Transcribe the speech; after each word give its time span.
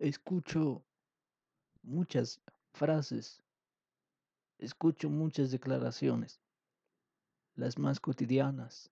escucho 0.00 0.82
muchas 1.82 2.40
frases, 2.72 3.42
escucho 4.58 5.10
muchas 5.10 5.50
declaraciones, 5.50 6.40
las 7.54 7.78
más 7.78 8.00
cotidianas. 8.00 8.90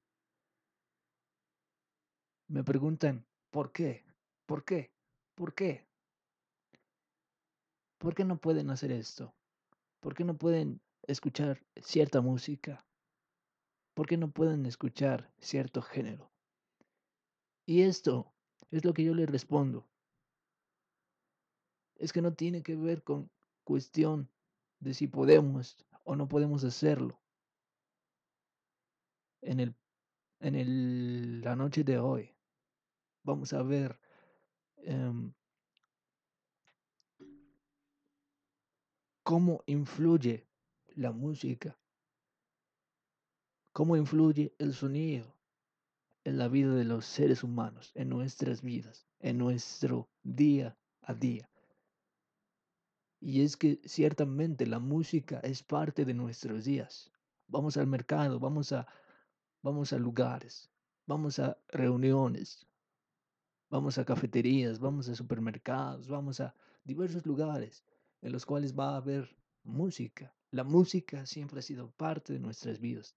Me 2.46 2.62
preguntan, 2.62 3.26
¿por 3.50 3.72
qué? 3.72 4.04
¿Por 4.46 4.64
qué? 4.64 4.92
¿Por 5.34 5.54
qué? 5.54 5.86
¿Por 7.98 8.14
qué 8.14 8.24
no 8.24 8.38
pueden 8.38 8.70
hacer 8.70 8.92
esto? 8.92 9.34
¿Por 10.00 10.14
qué 10.14 10.24
no 10.24 10.36
pueden 10.36 10.80
escuchar 11.06 11.64
cierta 11.82 12.20
música? 12.20 12.84
¿Por 13.94 14.06
qué 14.06 14.16
no 14.16 14.30
pueden 14.30 14.66
escuchar 14.66 15.32
cierto 15.38 15.82
género? 15.82 16.30
Y 17.66 17.82
esto 17.82 18.32
es 18.70 18.84
lo 18.84 18.92
que 18.92 19.04
yo 19.04 19.14
les 19.14 19.28
respondo. 19.28 19.88
Es 21.98 22.12
que 22.12 22.22
no 22.22 22.32
tiene 22.32 22.62
que 22.62 22.76
ver 22.76 23.02
con 23.02 23.30
cuestión 23.64 24.30
de 24.80 24.94
si 24.94 25.08
podemos 25.08 25.76
o 26.04 26.16
no 26.16 26.28
podemos 26.28 26.64
hacerlo. 26.64 27.20
En, 29.42 29.60
el, 29.60 29.74
en 30.40 30.54
el, 30.54 31.40
la 31.42 31.54
noche 31.54 31.84
de 31.84 31.98
hoy 31.98 32.34
vamos 33.22 33.52
a 33.52 33.62
ver 33.62 34.00
um, 34.86 35.32
cómo 39.22 39.62
influye 39.66 40.48
la 40.96 41.12
música, 41.12 41.78
cómo 43.72 43.96
influye 43.96 44.54
el 44.58 44.72
sonido 44.72 45.36
en 46.24 46.38
la 46.38 46.48
vida 46.48 46.74
de 46.74 46.84
los 46.84 47.04
seres 47.04 47.44
humanos, 47.44 47.92
en 47.94 48.08
nuestras 48.08 48.62
vidas, 48.62 49.06
en 49.20 49.38
nuestro 49.38 50.08
día 50.22 50.76
a 51.02 51.14
día. 51.14 51.48
Y 53.20 53.42
es 53.42 53.56
que 53.56 53.80
ciertamente 53.84 54.66
la 54.66 54.78
música 54.78 55.40
es 55.40 55.62
parte 55.62 56.04
de 56.04 56.14
nuestros 56.14 56.64
días. 56.64 57.10
Vamos 57.48 57.76
al 57.76 57.86
mercado, 57.86 58.38
vamos 58.38 58.72
a, 58.72 58.86
vamos 59.62 59.92
a 59.92 59.98
lugares, 59.98 60.70
vamos 61.06 61.38
a 61.38 61.58
reuniones, 61.68 62.66
vamos 63.70 63.98
a 63.98 64.04
cafeterías, 64.04 64.78
vamos 64.78 65.08
a 65.08 65.14
supermercados, 65.14 66.08
vamos 66.08 66.40
a 66.40 66.54
diversos 66.84 67.26
lugares 67.26 67.84
en 68.22 68.32
los 68.32 68.46
cuales 68.46 68.78
va 68.78 68.90
a 68.90 68.96
haber 68.96 69.36
música. 69.64 70.34
La 70.50 70.64
música 70.64 71.26
siempre 71.26 71.58
ha 71.58 71.62
sido 71.62 71.90
parte 71.90 72.32
de 72.32 72.38
nuestras 72.38 72.78
vidas. 72.78 73.16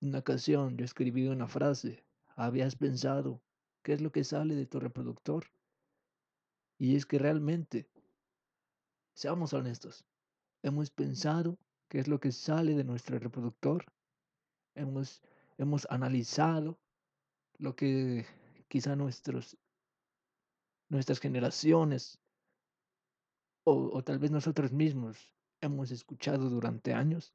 Una 0.00 0.18
ocasión 0.18 0.76
yo 0.76 0.84
escribí 0.84 1.28
una 1.28 1.46
frase, 1.46 2.04
¿habías 2.34 2.74
pensado 2.76 3.40
qué 3.82 3.92
es 3.92 4.00
lo 4.00 4.10
que 4.10 4.24
sale 4.24 4.54
de 4.54 4.66
tu 4.66 4.80
reproductor? 4.80 5.44
Y 6.82 6.96
es 6.96 7.06
que 7.06 7.16
realmente, 7.16 7.86
seamos 9.14 9.52
honestos, 9.52 10.04
hemos 10.64 10.90
pensado 10.90 11.56
qué 11.88 12.00
es 12.00 12.08
lo 12.08 12.18
que 12.18 12.32
sale 12.32 12.74
de 12.74 12.82
nuestro 12.82 13.20
reproductor, 13.20 13.84
hemos, 14.74 15.22
hemos 15.58 15.86
analizado 15.90 16.80
lo 17.58 17.76
que 17.76 18.26
quizá 18.66 18.96
nuestros, 18.96 19.56
nuestras 20.88 21.20
generaciones 21.20 22.18
o, 23.62 23.96
o 23.96 24.02
tal 24.02 24.18
vez 24.18 24.32
nosotros 24.32 24.72
mismos 24.72 25.32
hemos 25.60 25.92
escuchado 25.92 26.50
durante 26.50 26.94
años. 26.94 27.32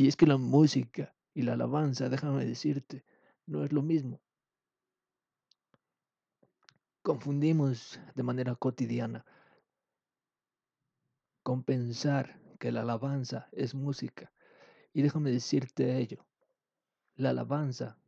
Y 0.00 0.08
es 0.08 0.16
que 0.16 0.24
la 0.24 0.38
música 0.38 1.14
y 1.34 1.42
la 1.42 1.52
alabanza, 1.52 2.08
déjame 2.08 2.46
decirte, 2.46 3.04
no 3.44 3.64
es 3.64 3.70
lo 3.70 3.82
mismo. 3.82 4.22
Confundimos 7.02 8.00
de 8.14 8.22
manera 8.22 8.54
cotidiana 8.54 9.26
con 11.42 11.64
pensar 11.64 12.40
que 12.58 12.72
la 12.72 12.80
alabanza 12.80 13.50
es 13.52 13.74
música. 13.74 14.32
Y 14.94 15.02
déjame 15.02 15.32
decirte 15.32 15.98
ello. 15.98 16.24
La 17.16 17.28
alabanza 17.28 17.98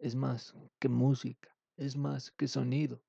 es 0.00 0.16
más 0.16 0.52
que 0.80 0.88
música, 0.88 1.56
es 1.76 1.96
más 1.96 2.32
que 2.32 2.48
sonido. 2.48 3.04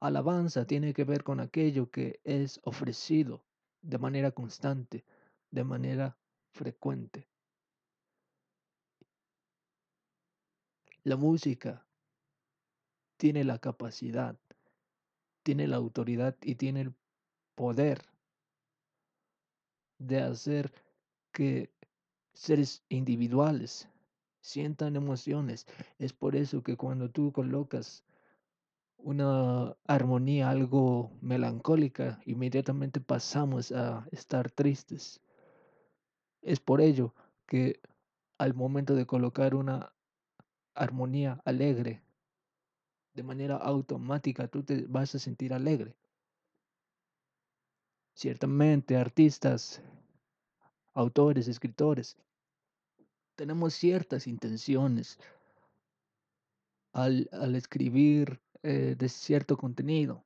Alabanza 0.00 0.64
tiene 0.64 0.94
que 0.94 1.04
ver 1.04 1.24
con 1.24 1.40
aquello 1.40 1.90
que 1.90 2.20
es 2.24 2.60
ofrecido 2.62 3.44
de 3.82 3.98
manera 3.98 4.30
constante, 4.30 5.04
de 5.50 5.64
manera 5.64 6.16
frecuente. 6.52 7.26
La 11.02 11.16
música 11.16 11.84
tiene 13.16 13.42
la 13.42 13.58
capacidad, 13.58 14.38
tiene 15.42 15.66
la 15.66 15.76
autoridad 15.76 16.36
y 16.42 16.54
tiene 16.54 16.82
el 16.82 16.94
poder 17.54 18.04
de 19.98 20.20
hacer 20.20 20.72
que 21.32 21.72
seres 22.34 22.84
individuales 22.88 23.88
sientan 24.40 24.94
emociones. 24.94 25.66
Es 25.98 26.12
por 26.12 26.36
eso 26.36 26.62
que 26.62 26.76
cuando 26.76 27.10
tú 27.10 27.32
colocas 27.32 28.04
una 28.98 29.76
armonía 29.86 30.50
algo 30.50 31.10
melancólica, 31.20 32.20
inmediatamente 32.26 33.00
pasamos 33.00 33.72
a 33.72 34.06
estar 34.10 34.50
tristes. 34.50 35.20
Es 36.42 36.60
por 36.60 36.80
ello 36.80 37.14
que 37.46 37.80
al 38.38 38.54
momento 38.54 38.94
de 38.94 39.06
colocar 39.06 39.54
una 39.54 39.92
armonía 40.74 41.40
alegre, 41.44 42.02
de 43.14 43.22
manera 43.22 43.56
automática 43.56 44.46
tú 44.48 44.62
te 44.62 44.86
vas 44.86 45.14
a 45.14 45.18
sentir 45.18 45.52
alegre. 45.52 45.96
Ciertamente 48.14 48.96
artistas, 48.96 49.80
autores, 50.92 51.48
escritores, 51.48 52.16
tenemos 53.36 53.74
ciertas 53.74 54.26
intenciones 54.26 55.18
al, 56.92 57.28
al 57.32 57.54
escribir 57.54 58.40
eh, 58.62 58.94
de 58.96 59.08
cierto 59.08 59.56
contenido. 59.56 60.24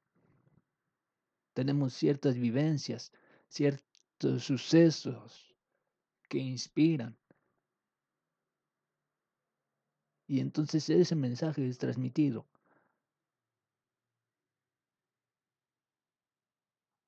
Tenemos 1.54 1.92
ciertas 1.94 2.36
vivencias, 2.36 3.12
ciertos 3.48 4.42
sucesos 4.44 5.54
que 6.28 6.38
inspiran. 6.38 7.18
Y 10.26 10.40
entonces 10.40 10.88
ese 10.88 11.14
mensaje 11.14 11.68
es 11.68 11.76
transmitido. 11.76 12.46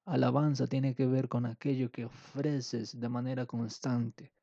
Alabanza 0.06 0.66
tiene 0.66 0.94
que 0.94 1.06
ver 1.06 1.28
con 1.28 1.46
aquello 1.46 1.90
que 1.90 2.04
ofreces 2.04 3.00
de 3.00 3.08
manera 3.08 3.46
constante. 3.46 4.34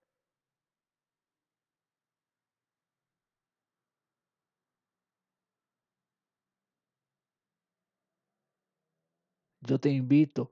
Yo 9.62 9.80
te 9.80 9.90
invito 9.90 10.52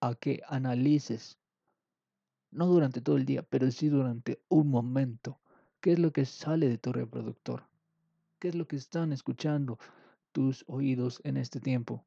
a 0.00 0.14
que 0.14 0.40
analices, 0.48 1.38
no 2.50 2.66
durante 2.66 3.02
todo 3.02 3.16
el 3.16 3.26
día, 3.26 3.42
pero 3.42 3.70
sí 3.70 3.88
durante 3.88 4.42
un 4.48 4.70
momento, 4.70 5.38
qué 5.80 5.92
es 5.92 5.98
lo 5.98 6.12
que 6.12 6.24
sale 6.24 6.68
de 6.68 6.78
tu 6.78 6.92
reproductor, 6.92 7.68
qué 8.38 8.48
es 8.48 8.54
lo 8.54 8.66
que 8.66 8.76
están 8.76 9.12
escuchando 9.12 9.78
tus 10.32 10.64
oídos 10.66 11.20
en 11.24 11.36
este 11.36 11.60
tiempo. 11.60 12.06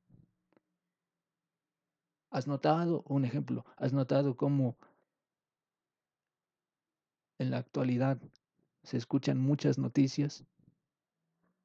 ¿Has 2.31 2.47
notado, 2.47 3.03
un 3.07 3.25
ejemplo, 3.25 3.65
has 3.77 3.93
notado 3.93 4.35
cómo 4.35 4.77
en 7.37 7.51
la 7.51 7.57
actualidad 7.57 8.19
se 8.83 8.97
escuchan 8.97 9.39
muchas 9.39 9.77
noticias? 9.77 10.43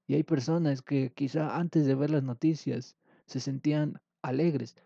Y 0.06 0.14
hay 0.14 0.22
personas 0.22 0.82
que 0.82 1.12
quizá 1.14 1.56
antes 1.56 1.86
de 1.86 1.94
ver 1.94 2.10
las 2.10 2.22
noticias 2.22 2.96
se 3.26 3.40
sentían 3.40 4.00
alegres, 4.24 4.76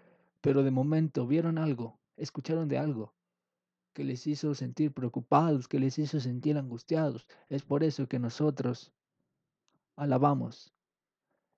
pero 0.41 0.63
de 0.63 0.71
momento 0.71 1.27
vieron 1.27 1.59
algo, 1.59 1.99
escucharon 2.17 2.69
de 2.69 2.79
algo 2.79 3.15
que 3.93 4.05
les 4.05 4.27
hizo 4.27 4.55
sentir 4.55 4.93
preocupados, 4.93 5.67
que 5.67 5.81
les 5.81 5.99
hizo 5.99 6.21
sentir 6.21 6.57
angustiados. 6.57 7.27
Es 7.49 7.65
por 7.65 7.83
eso 7.83 8.07
que 8.07 8.19
nosotros 8.21 8.93
alabamos. 9.97 10.73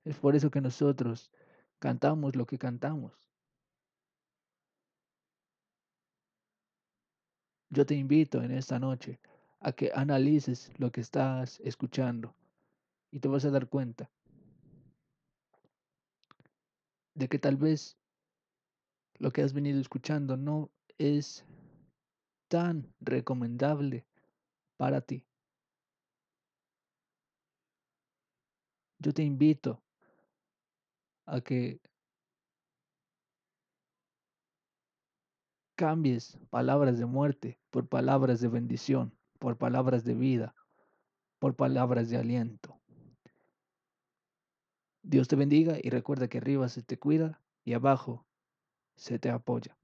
Es 0.04 0.16
por 0.16 0.34
eso 0.34 0.50
que 0.50 0.62
nosotros 0.62 1.30
cantamos 1.78 2.36
lo 2.36 2.46
que 2.46 2.58
cantamos. 2.58 3.12
Yo 7.68 7.84
te 7.84 7.94
invito 7.94 8.42
en 8.42 8.52
esta 8.52 8.78
noche 8.78 9.20
a 9.60 9.72
que 9.72 9.92
analices 9.94 10.72
lo 10.78 10.90
que 10.90 11.02
estás 11.02 11.60
escuchando 11.60 12.34
y 13.10 13.20
te 13.20 13.28
vas 13.28 13.44
a 13.44 13.50
dar 13.50 13.68
cuenta 13.68 14.10
de 17.20 17.28
que 17.28 17.38
tal 17.38 17.58
vez 17.58 17.98
lo 19.18 19.30
que 19.30 19.42
has 19.42 19.52
venido 19.52 19.78
escuchando 19.78 20.38
no 20.38 20.70
es 20.96 21.44
tan 22.48 22.90
recomendable 22.98 24.06
para 24.78 25.02
ti. 25.02 25.22
Yo 28.98 29.12
te 29.12 29.22
invito 29.22 29.82
a 31.26 31.42
que 31.42 31.82
cambies 35.76 36.38
palabras 36.48 36.98
de 36.98 37.04
muerte 37.04 37.60
por 37.68 37.86
palabras 37.86 38.40
de 38.40 38.48
bendición, 38.48 39.14
por 39.38 39.58
palabras 39.58 40.04
de 40.04 40.14
vida, 40.14 40.54
por 41.38 41.54
palabras 41.54 42.08
de 42.08 42.16
aliento. 42.16 42.79
Dios 45.02 45.28
te 45.28 45.36
bendiga 45.36 45.76
y 45.82 45.90
recuerda 45.90 46.28
que 46.28 46.38
arriba 46.38 46.68
se 46.68 46.82
te 46.82 46.98
cuida 46.98 47.42
y 47.64 47.72
abajo 47.74 48.26
se 48.96 49.18
te 49.18 49.30
apoya. 49.30 49.79